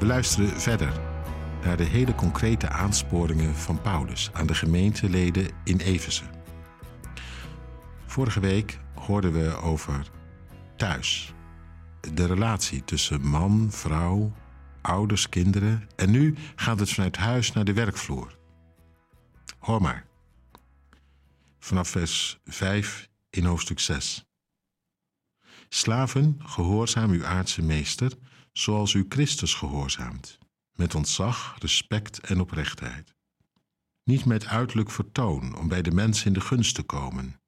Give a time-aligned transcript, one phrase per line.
[0.00, 1.00] We luisteren verder
[1.64, 6.24] naar de hele concrete aansporingen van Paulus aan de gemeenteleden in Efeze.
[8.06, 10.10] Vorige week hoorden we over
[10.76, 11.34] thuis.
[12.14, 14.32] De relatie tussen man, vrouw,
[14.80, 15.88] ouders, kinderen.
[15.96, 18.36] En nu gaat het vanuit huis naar de werkvloer.
[19.58, 20.06] Hoor maar.
[21.58, 24.24] Vanaf vers 5 in hoofdstuk 6.
[25.68, 28.12] Slaven, gehoorzaam uw aardse meester,
[28.52, 30.38] zoals u Christus gehoorzaamt,
[30.72, 33.14] met ontzag, respect en oprechtheid.
[34.04, 37.40] Niet met uiterlijk vertoon om bij de mensen in de gunst te komen,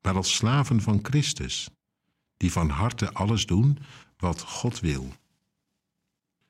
[0.00, 1.70] maar als slaven van Christus,
[2.36, 3.78] die van harte alles doen
[4.16, 5.12] wat God wil.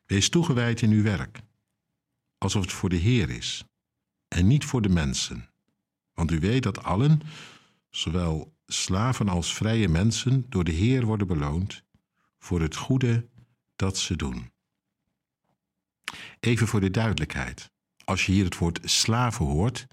[0.06, 1.40] Wees toegewijd in uw werk,
[2.38, 3.64] alsof het voor de Heer is
[4.28, 5.48] en niet voor de mensen.
[6.14, 7.20] Want u weet dat allen,
[7.90, 11.82] zowel slaven als vrije mensen, door de Heer worden beloond
[12.38, 13.28] voor het goede
[13.78, 14.52] dat ze doen.
[16.40, 17.70] Even voor de duidelijkheid.
[18.04, 19.86] Als je hier het woord slaven hoort,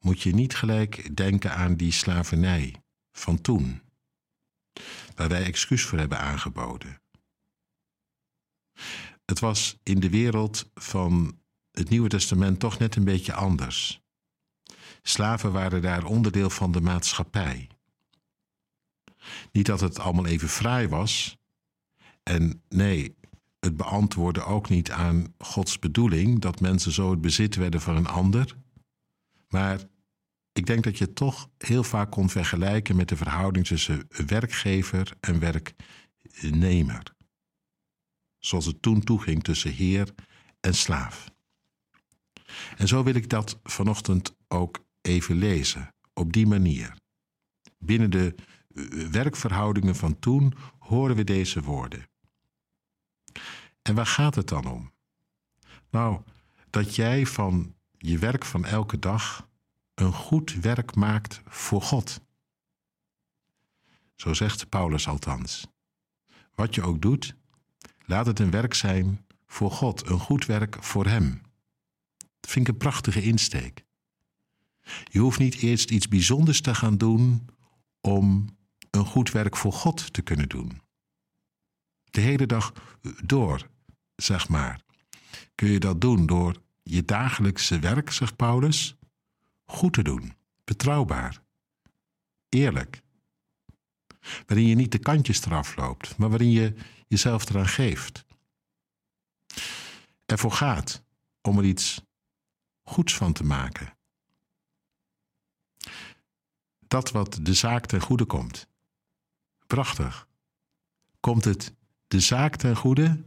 [0.00, 3.82] moet je niet gelijk denken aan die slavernij van toen,
[5.14, 7.02] waar wij excuus voor hebben aangeboden.
[9.24, 14.00] Het was in de wereld van het Nieuwe Testament toch net een beetje anders.
[15.02, 17.68] Slaven waren daar onderdeel van de maatschappij.
[19.52, 21.36] Niet dat het allemaal even fraai was.
[22.22, 23.16] En nee,
[23.64, 28.06] het beantwoordde ook niet aan Gods bedoeling dat mensen zo het bezit werden van een
[28.06, 28.56] ander.
[29.48, 29.80] Maar
[30.52, 35.12] ik denk dat je het toch heel vaak kon vergelijken met de verhouding tussen werkgever
[35.20, 37.02] en werknemer.
[38.38, 40.14] Zoals het toen toeging tussen heer
[40.60, 41.30] en slaaf.
[42.76, 46.96] En zo wil ik dat vanochtend ook even lezen, op die manier.
[47.78, 48.34] Binnen de
[48.74, 52.10] eh, werkverhoudingen van toen horen we deze woorden.
[53.82, 54.92] En waar gaat het dan om?
[55.90, 56.22] Nou,
[56.70, 59.48] dat jij van je werk van elke dag
[59.94, 62.20] een goed werk maakt voor God.
[64.14, 65.66] Zo zegt Paulus althans.
[66.54, 67.34] Wat je ook doet,
[68.06, 71.42] laat het een werk zijn voor God, een goed werk voor Hem.
[72.40, 73.84] Dat vind ik een prachtige insteek.
[75.04, 77.48] Je hoeft niet eerst iets bijzonders te gaan doen
[78.00, 78.56] om
[78.90, 80.80] een goed werk voor God te kunnen doen.
[82.04, 82.72] De hele dag
[83.24, 83.68] door,
[84.16, 84.80] zeg maar,
[85.54, 88.96] kun je dat doen door je dagelijkse werk, zegt Paulus,
[89.64, 90.34] goed te doen,
[90.64, 91.42] betrouwbaar,
[92.48, 93.02] eerlijk.
[94.46, 96.74] Waarin je niet de kantjes eraf loopt, maar waarin je
[97.08, 98.24] jezelf eraan geeft.
[100.26, 101.02] Ervoor gaat
[101.42, 102.04] om er iets
[102.82, 103.96] goeds van te maken.
[106.78, 108.68] Dat wat de zaak ten goede komt.
[109.66, 110.28] Prachtig.
[111.20, 111.74] Komt het
[112.08, 113.24] de zaak ten goede,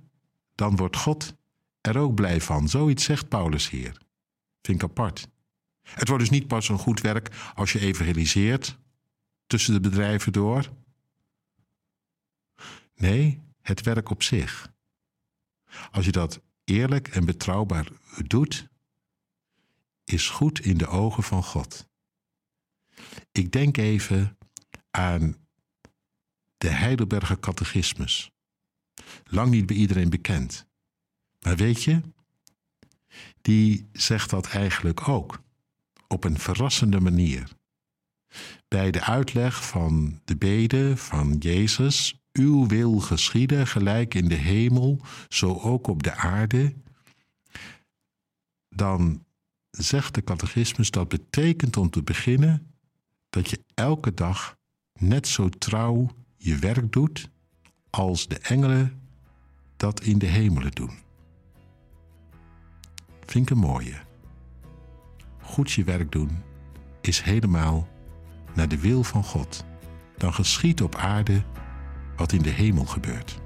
[0.56, 1.36] dan wordt God
[1.82, 2.70] er ook blij van.
[2.70, 3.98] Zoiets zegt Paulus hier.
[4.62, 5.28] Vind ik apart.
[5.82, 8.78] Het wordt dus niet pas een goed werk als je evangeliseert
[9.48, 10.70] tussen de bedrijven door.
[12.96, 14.74] Nee, het werk op zich.
[15.92, 17.88] Als je dat eerlijk en betrouwbaar
[18.26, 18.68] doet,
[20.04, 21.88] is goed in de ogen van God.
[23.32, 24.38] Ik denk even
[24.92, 25.36] aan
[26.58, 28.35] de Heidelberger Catechismus.
[29.26, 30.68] Lang niet bij iedereen bekend.
[31.40, 32.02] Maar weet je,
[33.42, 35.44] die zegt dat eigenlijk ook
[36.08, 37.50] op een verrassende manier.
[38.68, 45.02] Bij de uitleg van de bede van Jezus, uw wil geschieden, gelijk in de hemel,
[45.30, 46.74] zo ook op de aarde,
[48.70, 49.26] dan
[49.70, 52.76] zegt de catechismus dat betekent om te beginnen
[53.30, 54.58] dat je elke dag
[55.00, 57.30] net zo trouw je werk doet
[57.96, 59.02] als de engelen
[59.78, 60.92] dat in de hemelen doen.
[63.26, 64.00] Vind ik een mooie.
[65.42, 66.44] Goed je werk doen
[67.02, 67.88] is helemaal
[68.54, 69.66] naar de wil van God.
[70.18, 71.44] Dan geschiet op aarde
[72.16, 73.40] wat in de hemel gebeurt.